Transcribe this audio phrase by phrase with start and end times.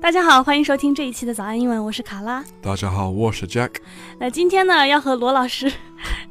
[0.00, 2.42] 大家好，欢迎收听这一期的早安英文，我是卡拉。
[2.62, 3.74] 大家好，我是 Jack。
[4.18, 5.70] 那今天呢，要和罗老师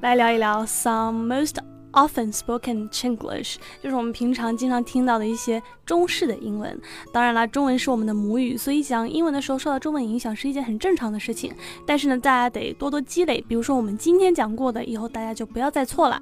[0.02, 1.54] 来聊一聊 some most
[1.92, 6.82] often spoken Chinglish，就是我们平常经常听到的一些中式的英文。
[7.14, 11.54] 当然啦，中文是我们的母语，所以讲英文的时候受到中文影响是一件很正常的事情。
[11.86, 16.20] 但是呢，大家得多多积累，比如说我们今天讲过的，以后大家就不要再错了。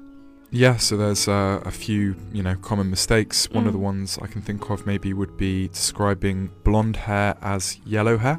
[0.51, 3.49] Yeah, so there's uh, a few, you know, common mistakes.
[3.51, 7.77] One of the ones I can think of maybe would be describing blonde hair as
[7.87, 8.37] yellow hair.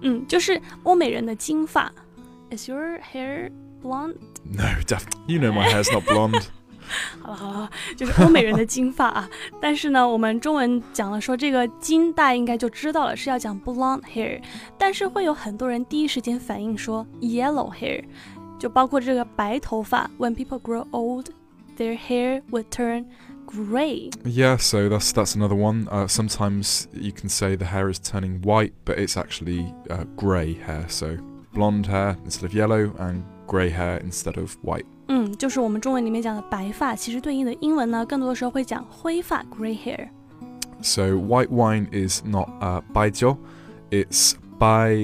[0.00, 1.92] 嗯，就是欧美人的金发。
[2.50, 4.16] Is your hair blonde?
[4.42, 5.26] No, definitely.
[5.28, 6.42] You know my hair's not blonde.
[7.22, 9.30] 好了好了，就是欧美人的金发啊。
[9.60, 14.42] 但是呢，我们中文讲了说这个金，大家应该就知道了是要讲 blonde hair。
[14.76, 18.02] 但是会有很多人第一时间反应说 yellow hair，
[18.58, 20.10] 就包括这个白头发。
[20.18, 21.28] When people grow old
[21.78, 23.06] their hair would turn
[23.46, 24.10] grey.
[24.24, 25.88] Yeah, so that's that's another one.
[25.90, 30.54] Uh, sometimes you can say the hair is turning white, but it's actually uh, grey
[30.54, 30.86] hair.
[30.88, 31.18] So
[31.52, 34.86] blonde hair instead of yellow, and grey hair instead of white.
[35.08, 43.36] 嗯，就是我们中文里面讲的白发，其实对应的英文呢，更多的时候会讲灰发 （grey hair）。So white wine is not uh, 白酒,
[43.90, 44.96] it's 白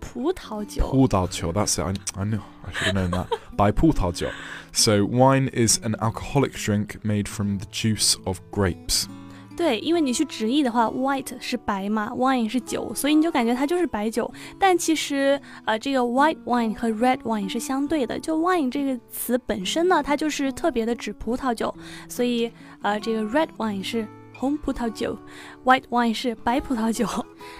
[0.00, 0.86] 葡萄酒。
[0.88, 1.52] 葡萄酒.
[1.52, 1.98] That's it.
[2.16, 2.40] I, I know.
[2.64, 3.26] I should have known that.
[3.56, 4.28] 白葡萄酒.
[4.72, 9.06] So wine is an alcoholic drink made from the juice of grapes.
[9.54, 14.32] 对，因为你去直译的话，white 是白嘛，wine 是酒，所以你就感觉它就是白酒。
[14.58, 18.18] 但其实，呃，这个 white wine 和 red wine 是相对的。
[18.18, 21.72] 就 wine 这个词本身呢，它就是特别的指葡萄酒，
[22.08, 25.16] 所以，呃，这个 red wine 是 红葡萄酒，
[25.64, 27.06] white wine 是白葡萄酒。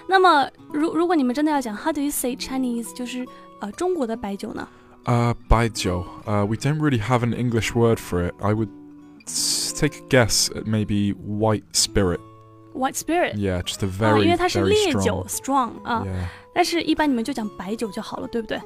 [0.08, 3.26] 那么，如如果你们真的要讲，how do you say Chinese，就是
[3.60, 4.66] 呃中国的白酒呢？
[5.04, 6.04] uh, baijiu.
[6.24, 8.34] Uh, we don't really have an English word for it.
[8.40, 8.68] I would
[9.74, 12.20] take a guess at maybe white spirit.
[12.74, 13.34] White spirit.
[13.36, 15.04] Yeah, just a very, 啊，因为它是 very 烈 strong.
[15.04, 16.26] 酒 strong 啊 Yeah.
[16.54, 18.60] 但是一般你们就讲白酒就好了，对不对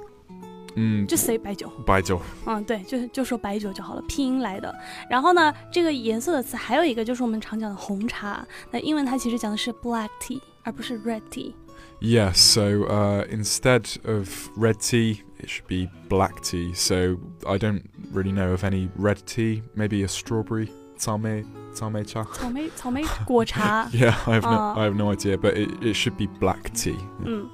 [0.76, 1.72] ？Mm, 就 say 白酒。
[1.86, 2.20] baijiu.
[2.46, 4.74] 嗯，对，就就说白酒就好了，拼音来的。
[5.10, 11.54] 然后呢，这个颜色的词还有一个就是我们常讲的红茶，那英文它其实讲的是 black tea，而不是 red tea。
[12.00, 16.74] Yeah, so uh, instead of red tea, it should be black tea.
[16.74, 19.62] So I don't really know of any red tea.
[19.76, 21.46] Maybe a strawberry tsame
[21.76, 22.24] tsame cha.
[22.34, 23.88] 草莓草莓果茶。
[23.94, 24.80] Yeah, I have no Ah.
[24.80, 26.98] I have no idea, but it, it should be black tea.
[27.24, 27.48] 嗯，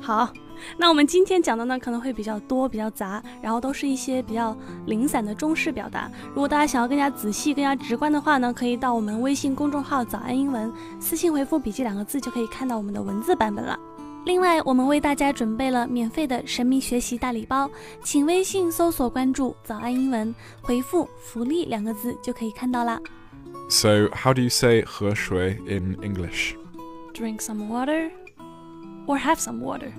[0.00, 0.30] 好，
[0.76, 6.10] 那我们今天讲的呢可能会比较多、比较杂，然后都是一些比较零散的中式表达。
[6.28, 13.78] 如果大家想要更加仔细、更加直观的话呢，可以到我们微信公众号“早安英文”私信回复“笔记”两个字，就可以看到我们的文字版本了。
[14.26, 17.70] 另外，我们为大家准备了免费的神秘学习大礼包，
[18.02, 23.00] 请微信搜索关注“早安英文”，回复“福利”两个字就可以看到啦。
[23.68, 26.54] So how do you say 喝水 in English?
[27.14, 28.10] Drink some water,
[29.07, 29.93] or have some water.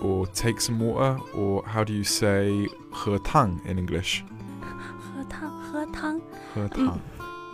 [0.00, 1.18] Or take some water?
[1.34, 4.22] Or how do you say 喝汤 in English?
[4.60, 6.20] 喝汤，喝汤。
[6.54, 6.98] 喝汤.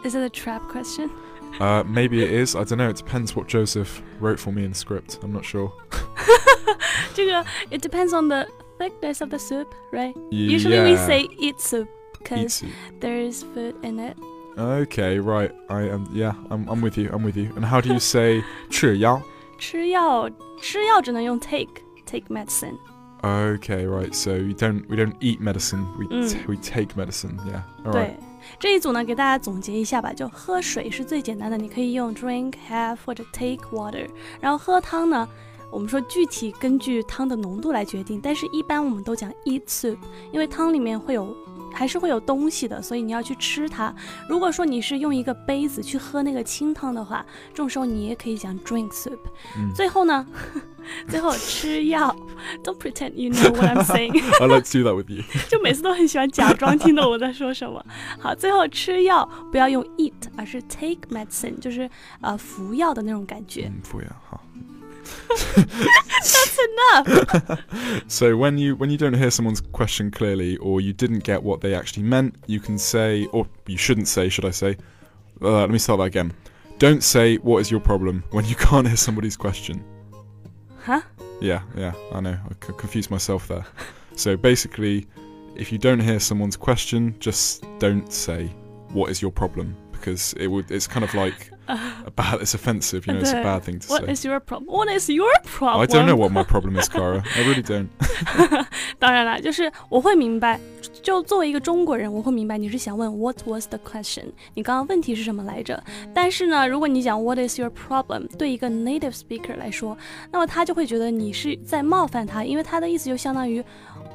[0.04, 1.10] Is it a trap question?
[1.60, 2.54] Uh, maybe it is.
[2.56, 2.88] I don't know.
[2.88, 5.19] It depends what Joseph wrote for me in the script.
[5.22, 5.72] I'm not sure.
[7.14, 8.47] 这个 it depends on the
[8.78, 10.14] thickness of the soup, right?
[10.31, 11.06] Usually we Yeah.
[11.06, 11.88] say eat soup
[12.19, 12.70] because Eat soup.
[13.00, 14.16] there is food in it.
[14.56, 15.53] Okay, right.
[15.69, 16.06] I am.
[16.12, 16.66] Yeah, I'm.
[16.69, 17.10] I'm with you.
[17.12, 17.50] I'm with you.
[17.56, 19.22] And how do you say 吃药?
[19.58, 20.28] 吃药，
[20.60, 21.69] 吃药只能用 take
[22.06, 22.76] take medicine.
[23.22, 24.14] Okay, right.
[24.14, 24.84] So we don't.
[24.88, 25.84] We don't eat medicine.
[25.98, 26.31] We Mm.
[26.31, 27.36] t- we take medicine.
[27.47, 27.62] Yeah.
[27.84, 28.14] All 对 right.，
[28.58, 30.10] 这一组呢，给大家总结一下吧。
[30.14, 34.08] 就喝水是最简单的，你可以用 drink、have 或者 take water。
[34.41, 35.28] 然后喝汤呢，
[35.71, 39.97] 我们说具体根据汤的浓度来决定，但是一般我们都讲 eat soup，
[40.31, 41.35] 因为汤里面会有。
[41.73, 43.93] 还是会有东西的，所以你要去吃它。
[44.29, 49.19] 如果说你是用一个杯子去喝那个清汤的话，这种时候你也可以讲 drink soup。
[49.57, 49.73] Mm.
[49.75, 50.25] 最后呢，
[51.09, 52.15] 最后吃药
[52.63, 54.13] ，Don't pretend you know what I'm saying。
[54.39, 55.21] I like to do that with you.
[55.49, 57.85] 就每次都很喜欢假装听懂我在说什么。
[58.21, 61.89] 好，最后吃药不要用 eat，而是 take medicine，就是
[62.21, 63.63] 呃服药的那种感觉。
[63.63, 64.38] Mm, for you, huh?
[65.56, 71.42] That's enough。So when you when you don't hear someone's question clearly or you didn't get
[71.44, 74.78] what they actually meant, you can say or you shouldn't say, should I say?
[75.42, 76.34] Uh, let me start that again.
[76.78, 79.84] Don't say what is your problem when you can't hear somebody's question.
[80.80, 81.02] Huh?
[81.42, 82.38] Yeah, yeah, I know.
[82.38, 83.66] I c- confused myself there.
[84.16, 85.07] So basically,
[85.56, 88.48] if you don't hear someone's question, just don't say
[88.90, 91.52] what is your problem because it would it's kind of like
[92.14, 92.40] bad.
[92.40, 93.06] It's offensive.
[93.06, 94.12] You know, it's a 对 bad thing to What say.
[94.12, 94.67] is your problem?
[94.67, 95.81] What is your problem?
[95.82, 97.22] I don't know what my problem is, Cara.
[97.37, 97.88] I really don't.
[98.99, 100.61] 当然啦，就是我会明白，
[101.02, 104.26] 就作为一个中国人，我会明白你是想问 What was the question？
[104.55, 105.82] 你刚刚问题是什么来着？
[106.12, 108.28] 但是呢，如果你讲 What is your problem？
[108.37, 109.96] 对一个 native speaker 来说，
[110.31, 113.64] 那么他就会觉得你是在冒犯他，因为他的意思就相当于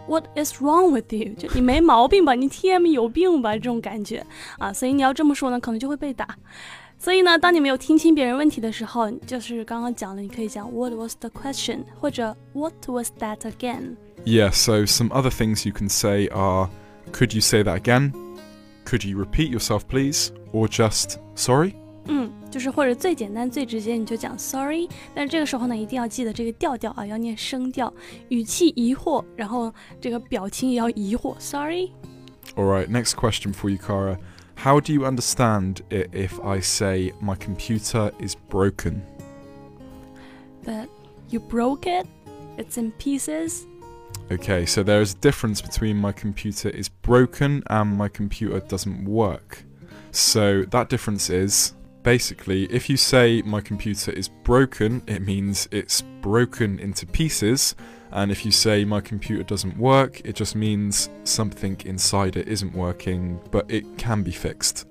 [0.07, 1.34] What is wrong with you？
[1.34, 2.36] 就你没毛病吧？
[2.36, 3.54] 你 TM 有病吧？
[3.54, 4.24] 这种感觉
[4.60, 6.28] 啊，所以你要这么说呢，可能就会被打。
[7.00, 11.84] 所以呢，当你没有听清别人问题的时候，就是刚刚讲的，你可以讲 What was the question？
[12.00, 13.96] 或者 What was that again？
[14.25, 16.69] Yeah, so some other things you can say are
[17.12, 18.12] Could you say that again?
[18.86, 20.30] Could you repeat yourself, please?
[20.52, 21.74] Or just Sorry?
[22.07, 24.88] 嗯，就是或者最简单、最直接，你就讲 sorry。
[25.13, 27.92] 但是这个时候呢，一定要记得这个调调啊，要念声调，
[28.30, 31.36] 语气疑惑，然后这个表情也要疑惑。
[31.40, 31.92] Sorry，
[32.56, 34.18] Alright, next question for you, Cara.
[34.61, 39.03] How do you understand it if I say my computer is broken?
[40.62, 40.87] but
[41.31, 42.07] you broke it.
[42.59, 43.67] It's in pieces.
[44.31, 49.07] Okay, so there is a difference between my computer is broken and my computer doesn't
[49.07, 49.65] work.
[50.12, 51.73] So that difference is
[52.04, 57.75] basically if you say my computer is broken, it means it's broken into pieces.
[58.12, 62.74] And if you say my computer doesn't work, it just means something inside it isn't
[62.74, 64.86] working, but it can be fixed.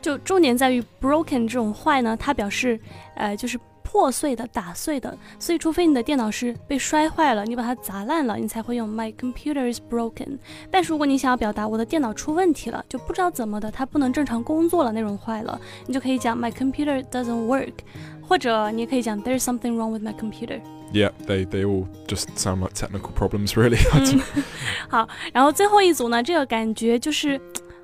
[0.00, 2.78] 就重点在于 broken 这种坏呢，它表示
[3.16, 3.58] 呃就是
[3.89, 5.17] 破碎的、打碎的。
[5.39, 10.37] 所以除非你的电脑是被摔坏了，你把它砸烂了，你才会用 my computer is broken。
[10.69, 17.73] 但是如果你想要表达我的电脑出问题了，就不知道怎么的，它不能正常工作了那种坏了，你就可以讲 my computer doesn't work，
[18.27, 20.59] 或者你也可以讲 there's something wrong with my computer。
[20.91, 23.79] Yeah, they, they all just sound like technical problems, really.
[23.93, 24.21] 嗯，
[24.89, 27.39] 好，然后最后一组呢，这个感觉就是。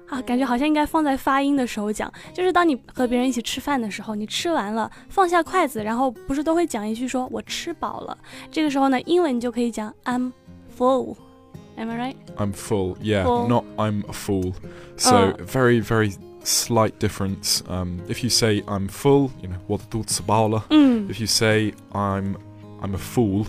[0.07, 8.17] 啊，感觉好像应该放在发音的时候讲，就是当你和别人一起吃饭的时候，你吃完了放下筷子，然后不是都会讲一句说“我吃饱了”，
[8.51, 10.31] 这个时候呢，英文你就可以讲 I'm
[10.77, 12.95] full，am I right？I'm full.
[12.97, 13.47] Yeah, Full.
[13.47, 14.53] not I'm a fool.
[14.97, 15.45] So Oh.
[15.45, 16.13] very very
[16.43, 17.61] slight difference.
[17.67, 20.63] Um, if you say I'm full, you know what the sabala.
[20.69, 22.35] 嗯 If you say I'm
[22.81, 23.47] I'm a fool,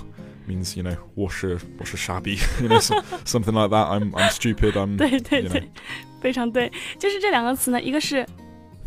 [0.48, 3.88] means you know 我是我是傻逼 you know so, something like that.
[3.88, 4.72] I'm I'm stupid.
[4.72, 5.62] I'm 对对 you know.
[6.24, 8.26] 对，非常对，就是这两个词呢，一个是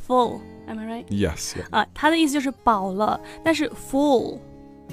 [0.07, 1.53] full，am I right？yes.
[1.53, 1.69] Yeah.
[1.69, 4.39] 啊，它的意思就是饱了，但是 full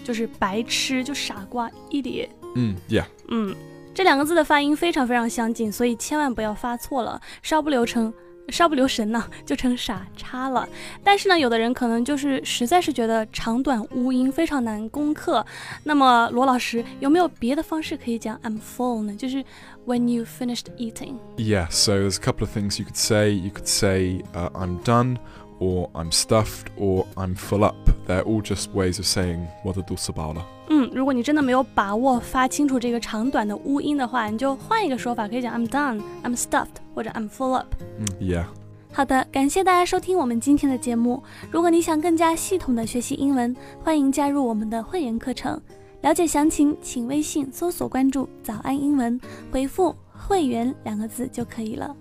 [0.04, 2.28] 就是白痴，就傻瓜，idiot。
[2.54, 3.06] Mm, yeah.
[3.28, 3.56] 嗯，
[3.94, 8.12] 这两个字的发音非常非常相近，所以千万不要发错了，稍不留成。
[8.49, 10.67] 稍不留神呢，就成傻叉了。
[11.03, 15.45] 但是呢，有的人可能就是实在是觉得长短乌音非常难攻克。
[15.83, 19.13] 那么罗老师有没有别的方式可以讲 I'm full 呢？
[19.15, 19.43] 就是
[19.85, 21.15] when you finished eating。
[21.37, 21.67] Yeah.
[21.69, 23.31] So there's a couple of things you could say.
[23.31, 25.17] You could say uh, I'm done,
[25.59, 27.75] or I'm stuffed, or I'm full up.
[28.07, 30.41] They're all just ways of saying what the sabala.
[30.71, 37.67] 嗯，如果你真的没有把握发清楚这个长短的乌音的话，你就换一个说法，可以讲 I'm done, I'm stuffed 或者 I'm full up。
[37.99, 38.45] Mm, yeah.
[38.91, 41.21] 好的，感谢大家收听我们今天的节目。
[41.51, 45.61] 如果你想更加系统的学习英文，欢迎加入我们的会员课程。
[46.01, 49.19] 了解详情，请微信搜索关注“早安英文”，
[49.51, 51.95] 回复“会员”两个字就可以了。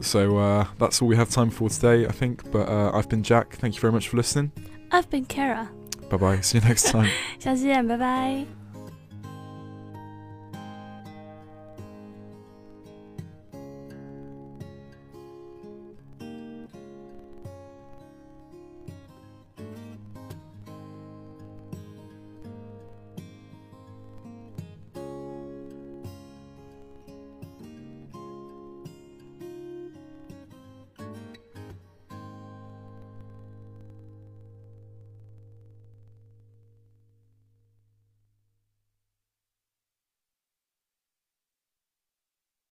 [0.00, 2.38] So uh, that's all we have time for today, I think.
[2.52, 3.56] But uh, I've been Jack.
[3.58, 4.50] Thank you very much for listening.
[4.90, 5.68] I've been Kara，
[6.10, 6.42] Bye bye.
[6.42, 7.08] See you next time.
[7.38, 8.59] 下期见，拜拜。